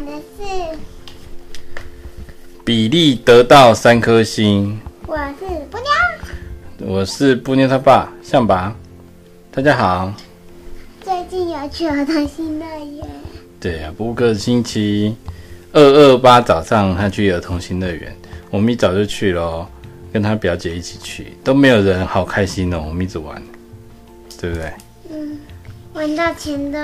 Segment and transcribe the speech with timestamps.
[0.00, 0.78] 讲的是
[2.64, 4.80] 比利得到三颗星。
[5.06, 8.74] 我是布妞，我是布妞他爸象拔，
[9.50, 10.10] 大家好。
[11.02, 13.06] 最近有去儿童新乐园？
[13.60, 15.14] 对啊，不过星期
[15.72, 18.16] 二二八早上他去儿童新乐园，
[18.50, 19.68] 我们一早就去了，
[20.10, 23.42] 跟他表姐一起去，都没有人，好开心哦，我们一直玩，
[24.40, 24.72] 对不对？
[25.10, 25.38] 嗯，
[25.92, 26.78] 玩到钱都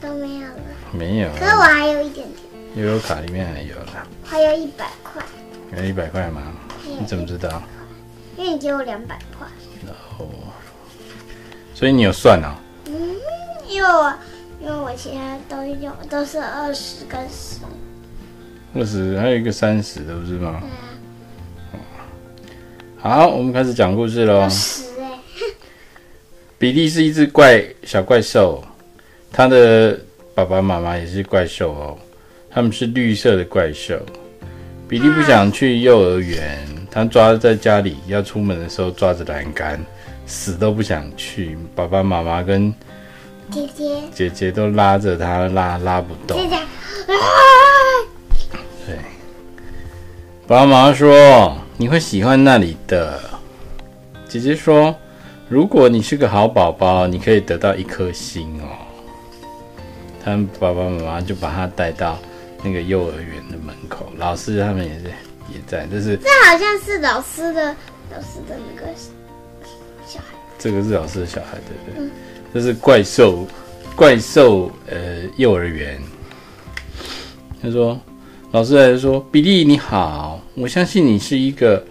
[0.00, 0.54] 都没有了。
[0.92, 2.38] 没有，可是我还有一点点。
[2.76, 4.06] 悠悠卡里面还有了。
[4.24, 5.22] 还有一百块。
[5.70, 6.42] 还有一百块吗？
[6.84, 7.62] 你怎么知道？
[8.36, 9.46] 因为你给我两百块。
[9.84, 10.28] 然后，
[11.74, 12.56] 所以你有算啊？
[12.86, 13.16] 嗯，
[13.68, 14.14] 因为我
[14.60, 17.60] 因为我其他都有都是二十跟十。
[18.74, 20.60] 二十还有一个三十的不是吗？
[20.62, 21.82] 对啊。
[22.98, 24.48] 好，我们开始讲故事喽。
[24.48, 25.18] 十哎。
[26.58, 28.64] 比利是一只怪小怪兽，
[29.32, 29.98] 他的
[30.34, 31.98] 爸爸妈妈也是怪兽哦，
[32.50, 33.98] 他们是绿色的怪兽。
[34.88, 39.78] 比利不想去幼儿园，他抓在家里，要出门的时候抓着栏杆，
[40.24, 41.58] 死都不想去。
[41.74, 42.72] 爸爸妈妈跟
[43.50, 46.38] 姐姐姐姐都拉着他，拉拉不动。
[46.38, 46.56] 姐姐，
[48.86, 48.96] 对，
[50.46, 53.20] 爸爸妈妈说你会喜欢那里的。
[54.26, 54.94] 姐姐说，
[55.50, 58.68] 如果你是个好宝宝，你可以得到一颗星哦。
[60.28, 62.18] 他们爸爸妈妈就把他带到
[62.62, 65.10] 那个幼儿园的门口，老师他们也在
[65.52, 67.74] 也在，就是这好像是老师的
[68.10, 68.86] 老师的那个
[70.06, 72.06] 小孩，这个是老师的小孩，对不对？
[72.06, 72.10] 嗯、
[72.52, 73.46] 这是怪兽
[73.96, 75.98] 怪兽呃幼儿园。
[77.62, 77.98] 他说，
[78.52, 81.84] 老师来说，比利你好，我相信你是一个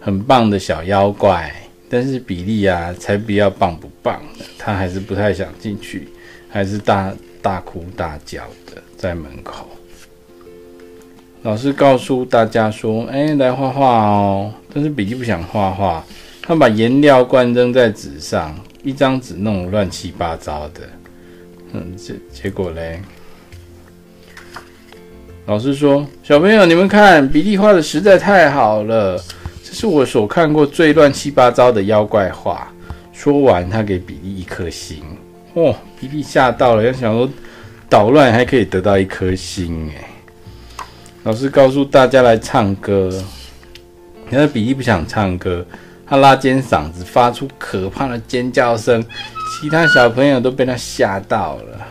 [0.00, 1.52] 很棒的小妖怪。
[1.92, 6.08] 但是比利啊，才不要棒不棒的，他还是不太想进去，
[6.48, 9.68] 还是大大哭大叫的在门口。
[11.42, 16.04] 老师告诉大家说：“哎、来画画哦。”但是比利不想画画，
[16.42, 20.82] 他把颜料罐扔在纸上，一张纸弄乱七八糟的。
[21.72, 23.00] 嗯，结结果嘞，
[25.46, 29.16] 老师说：“小朋友，你们看，比利画的实在太好了。”
[29.64, 32.70] 这是我所看过最乱七八糟的妖怪画。
[33.12, 35.02] 说完，他给比利一颗星。
[35.54, 37.28] 哦，比利吓到了，要想说
[37.88, 40.08] 捣乱还可以得到一颗星哎。
[41.24, 43.10] 老师告诉大家来唱歌，
[44.30, 45.66] 但是比利不想唱歌，
[46.06, 49.04] 他拉尖嗓子发出可怕的尖叫声，
[49.60, 51.86] 其他小朋友都被他吓到了。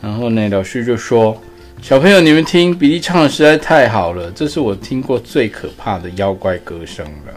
[0.00, 1.36] 然后呢，老师就说。
[1.82, 7.34] 小朋友，你们听，比利唱的实在太好了，这是我听过最可怕的妖怪歌声了。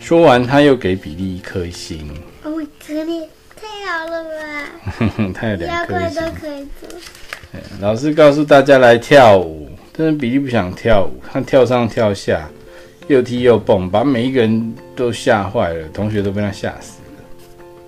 [0.00, 2.10] 说完，他又给比利一颗星。
[2.44, 4.30] 哦，可你太好了吧？
[4.98, 6.02] 哼哼，他有两颗星。
[6.02, 6.88] 妖怪都可以做。
[7.80, 12.48] 老师告诉大家来跳舞，但是比利不想跳舞，他跳上跳下，
[13.08, 17.24] 又踢又蹦，把每一个人都吓坏了，同学都被他吓死了，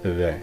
[0.02, 0.34] 对不对？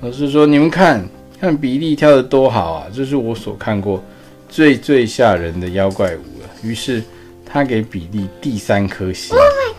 [0.00, 1.06] 老师说：“你们看
[1.40, 4.02] 看比利跳得多好啊，这是我所看过。”
[4.46, 7.02] 最最吓人的妖怪舞了，于是
[7.44, 9.36] 他给比利第三颗星。
[9.36, 9.73] Oh my god！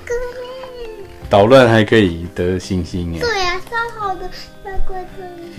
[1.30, 3.20] 捣乱还可以得星星哎。
[3.20, 4.22] 对呀、啊，超好的
[4.66, 5.08] 妖怪的。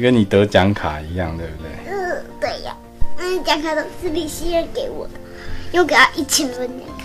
[0.01, 1.93] 跟你得奖卡一样，对不对？
[1.93, 2.77] 嗯，对呀。
[3.19, 5.15] 嗯，奖卡都是李希尔给我的，
[5.73, 7.05] 又给他一千分奖卡。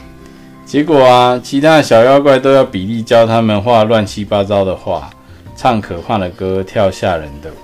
[0.66, 5.09] 结果啊，其他的小妖怪都要比利教他们画乱七八糟的画，
[5.55, 7.55] 唱可怕的歌，跳吓人的舞。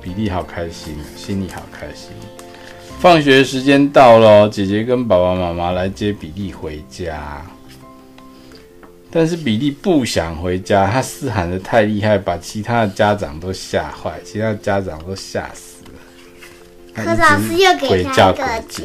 [0.00, 2.10] 比利好开心，心里好开心。
[2.98, 7.44] 放学时间到了，姐姐跟爸爸妈妈来接比利回家。
[9.12, 15.90] 但是比利不想回家，他嘶喊的太厉害，把其他的家长都吓坏，其他的家长都吓死了。
[16.94, 18.84] 可是老师又给他一个叫。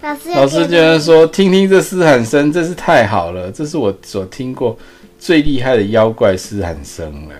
[0.00, 4.78] 老师老师居然说：“听听这嘶喊声，真是太好了，这是我所听过
[5.18, 7.34] 最厉害的妖怪嘶喊声了。”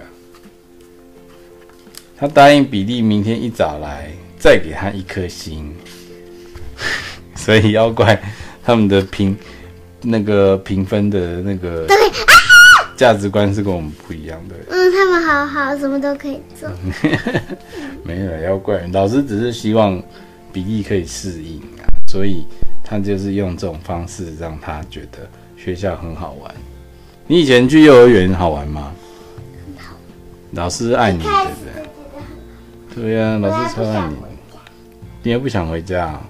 [2.17, 4.11] 他答应比利明天一早来。
[4.37, 5.75] 再给他一颗星，
[7.35, 8.23] 所以妖怪
[8.63, 9.35] 他们的评
[10.05, 11.97] 那个评分的那个对
[12.97, 14.55] 价值观是跟我们不一样的。
[14.69, 16.71] 嗯，他们好好，什么都可以做。
[18.05, 20.01] 没有要怪，老师只是希望
[20.53, 22.45] 比利可以适应啊，所以
[22.85, 25.19] 他就是用这种方式让他觉得
[25.57, 26.55] 学校很好玩。
[27.27, 28.93] 你以前去幼儿园好玩吗？
[29.67, 29.97] 很好。
[30.53, 33.03] 老师爱你，对不对？
[33.03, 34.17] 对呀，老师超爱你。
[35.23, 36.21] 你也不想回家啊？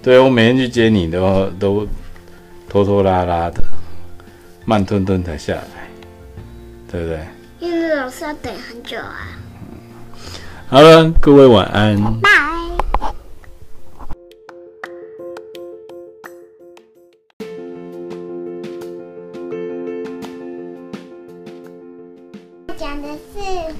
[0.00, 1.86] 对，我每天去接你都都
[2.74, 3.62] 拖拖拉拉的，
[4.64, 5.88] 慢吞吞才下来，
[6.90, 7.20] 对不对？
[7.60, 9.28] 因为老师要等很久啊。
[10.66, 11.96] 好了，各位晚安。
[12.20, 12.30] 拜。
[22.76, 23.72] 讲的是，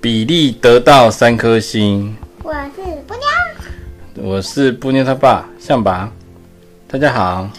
[0.00, 2.16] 比利得到三颗星。
[2.42, 3.22] 我是布妞。
[4.20, 6.12] 我是布妞他爸，向爸。
[6.94, 7.50] 大家好。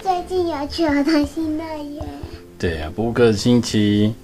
[0.00, 2.06] 最近有去儿童新乐园？
[2.58, 4.14] 对啊，布克星期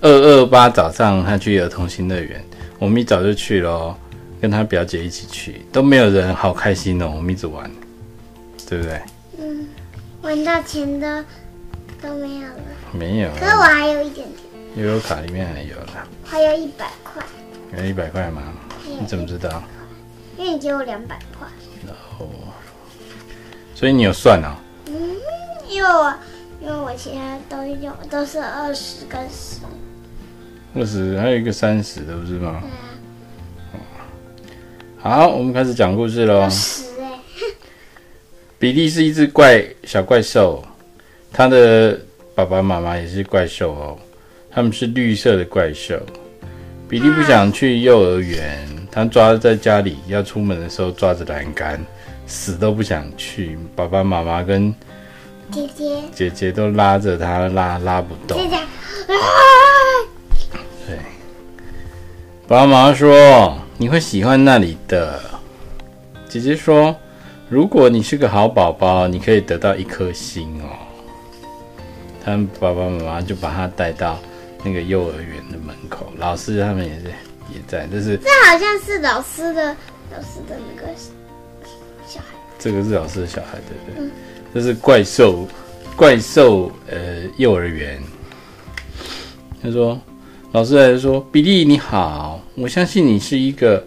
[0.00, 2.44] 二二八早上他去儿童新乐园，
[2.80, 3.96] 我们一早就去了，
[4.40, 7.70] 跟他表姐一起去，都没有人，好开心哦，我们一直玩，
[8.68, 9.00] 对不对？
[9.38, 9.68] 嗯，
[10.20, 11.06] 玩到钱都
[12.02, 12.54] 都没有了。
[12.90, 13.30] 没有。
[13.38, 14.84] 可是我还有一点点。
[14.84, 16.08] 悠悠卡里面还有了。
[16.24, 17.22] 还有一百块。
[17.78, 18.42] 有一百块吗？
[18.84, 19.62] 你怎么知道？
[20.36, 21.46] 因为你给我两百块。
[21.86, 22.28] 然后，
[23.76, 24.56] 所以你有算啊？
[24.86, 24.94] 嗯，
[25.68, 26.14] 因为我
[26.62, 29.60] 因为我其他都有都是二十跟十。
[30.74, 32.62] 二十还有一个三十的，不是吗？
[33.70, 33.84] 对啊。
[34.96, 36.48] 好，我们开始讲故事喽。
[36.48, 37.20] 十哎。
[38.58, 40.64] 比利是一只怪小怪兽，
[41.30, 42.00] 他的
[42.34, 43.98] 爸爸妈妈也是怪兽哦，
[44.50, 46.00] 他们是绿色的怪兽。
[46.88, 51.78] 比利不想去幼儿园，他抓在家里，要出门的时候抓着栏杆，
[52.26, 53.58] 死都不想去。
[53.74, 54.74] 爸爸妈妈跟
[55.50, 58.38] 姐姐姐姐都拉着他，拉拉不动。
[58.38, 58.58] 姐姐，
[60.86, 60.98] 对，
[62.46, 65.20] 爸爸妈妈说你会喜欢那里的。
[66.28, 66.94] 姐姐说，
[67.48, 70.68] 如果你是个好宝宝，你可以得到一颗星哦。
[72.24, 74.18] 他们爸爸妈妈就把他带到。
[74.64, 77.04] 那个幼儿园的门口，老师他们也是
[77.54, 79.76] 也在，就是这好像是老师的
[80.10, 80.88] 老师的那个
[82.06, 82.26] 小孩，
[82.58, 84.06] 这个是老师的小孩，对不对？
[84.06, 84.10] 嗯、
[84.54, 85.46] 这是怪兽
[85.96, 88.00] 怪兽呃幼儿园。
[89.62, 90.00] 他说，
[90.52, 93.84] 老师还是说，比利你好，我相信你是一个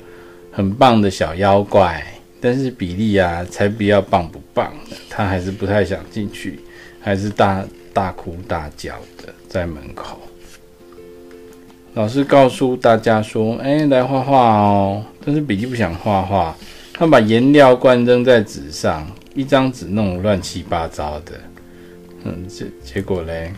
[0.51, 2.05] 很棒的小妖怪，
[2.41, 6.59] 但是比利啊，才不要棒不棒的，他还是不太想进去，
[6.99, 7.63] 还是大
[7.93, 10.19] 大哭大叫的在门口。
[11.95, 16.55] 老师告诉大家说：“哎，来画画哦。”但是比利不想画画，
[16.99, 21.31] 他把颜料罐扔在纸上，一张纸弄乱七八糟的。
[22.25, 23.53] 嗯，结结果嘞，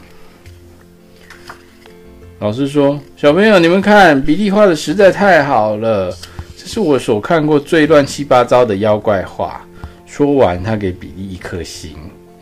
[2.37, 6.15] 老师说：“小朋友，你们看，比利画的实在太好了，
[6.55, 9.65] 这是我所看过最乱七八糟的妖怪画。”
[10.05, 11.95] 说完，他给比利一颗星。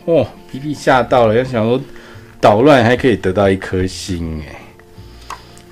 [0.04, 1.80] 哦，比利吓到了，要想说
[2.42, 4.60] 捣乱还可以得到一颗星，哎。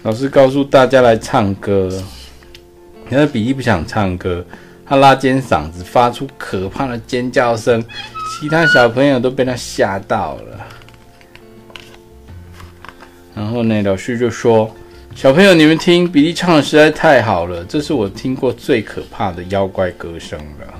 [0.04, 1.92] 老师告诉大家来唱歌，
[3.10, 4.46] 你看比利不想唱歌，
[4.88, 7.84] 他拉尖嗓子发出可怕的尖叫声，
[8.40, 10.68] 其他小朋友都被他吓到了。
[13.36, 14.74] 然后呢，老师就说
[15.14, 20.74] ：“小朋友，你们听，比利唱的实在太好了，这是我听过最可怕的妖怪歌声了。”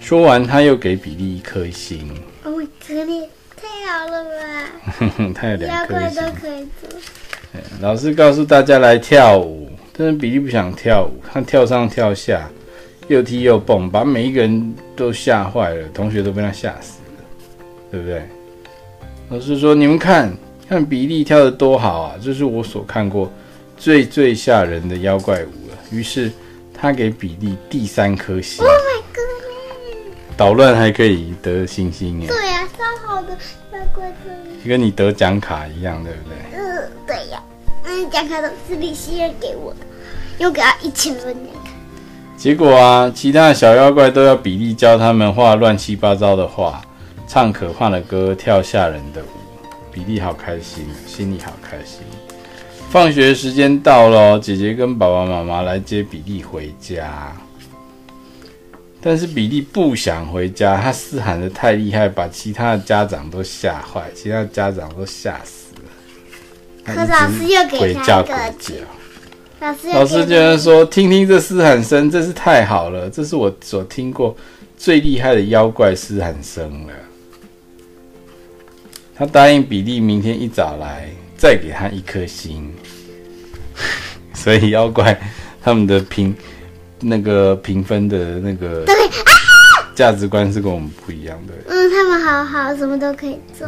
[0.00, 2.08] 说完，他又给比利一颗星。
[2.44, 2.52] 哦，
[2.86, 3.26] 可怜，
[3.56, 4.30] 太好了吧？
[4.98, 6.02] 哼哼，他有两颗星。
[6.02, 7.00] 妖怪都可以做。
[7.80, 12.48] 老师告诉大家来跳舞，但是比利不想跳舞，他跳上跳下，
[13.10, 17.24] 又踢又蹦，把每一个人都吓坏了，同学都被他吓死了，
[17.90, 18.22] 对不对？
[19.30, 20.32] 老师说：“你们看
[20.68, 23.28] 看比利跳得多好啊，这是我所看过
[23.76, 26.30] 最最吓人的妖怪舞了。”于是
[26.72, 28.64] 他给比利第三颗星。
[28.64, 30.36] Oh my god！
[30.36, 32.28] 捣乱还可以得星星耶。
[32.28, 33.32] 对呀、啊，超好的
[33.72, 34.14] 妖怪
[34.64, 36.60] 跟你得奖卡一样，对不对？
[36.60, 37.42] 嗯，对呀。
[37.86, 39.78] 嗯，奖卡都是李希尔给我的，
[40.38, 41.69] 又给他一千分奖卡。
[42.40, 46.80] 结果啊，其他的小妖怪都要比利教他们画乱七八糟的画，
[47.28, 49.26] 唱可怕的歌，跳吓人的舞。
[49.92, 52.00] 比利好开心，心里好开心。
[52.88, 57.36] 放学时间到了，姐姐跟爸爸妈妈来接比利回家。
[59.02, 65.82] 但是比利不想回家，他嘶喊的太厉害，把其他的家长都吓坏，其他的家长都吓死了。
[66.86, 68.78] 可是老师又给他一个奖。
[69.60, 74.34] 老师老师居然说：“听听这嘶喊声，真是太好了，这是我所听过
[74.76, 76.92] 最厉害的妖怪嘶喊声了。”
[79.14, 82.72] 他答应比利明天一早来，再给他一颗星。
[84.34, 85.20] 所以妖怪
[85.62, 86.34] 他们的评。
[87.02, 88.84] 那个评分的那个
[89.94, 91.54] 价值观是跟我们不一样的。
[91.66, 93.66] 嗯，他们好好，什么都可以做。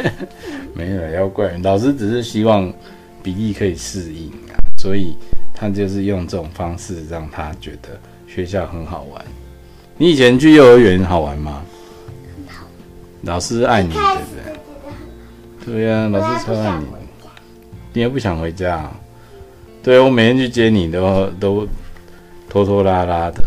[0.72, 2.72] 没有妖怪，老师只是希望
[3.22, 5.16] 比利可以适应啊，所以
[5.54, 7.90] 他就是用这种方式让他觉得
[8.26, 9.24] 学校很好玩。
[9.96, 11.62] 你以前去幼儿园好玩吗？
[12.34, 12.64] 很好。
[13.22, 15.74] 老师爱你，对不对？
[15.74, 16.86] 对呀，老师超爱你。
[17.92, 18.92] 你也不想回家啊？
[19.84, 21.68] 对，我每天去接你都都。
[22.48, 23.42] 拖拖拉拉的，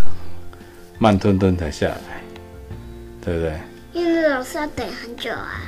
[0.97, 2.23] 慢吞吞才下来，
[3.21, 3.53] 对不对？
[3.93, 5.61] 因为老师要等很久啊。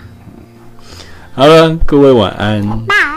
[1.33, 2.67] 好了，各位晚安。
[2.67, 3.16] 拜拜。